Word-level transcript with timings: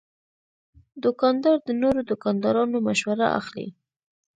دوکاندار 1.03 1.55
د 1.67 1.69
نورو 1.81 2.01
دوکاندارانو 2.09 2.77
مشوره 2.87 3.27
اخلي. 3.39 3.67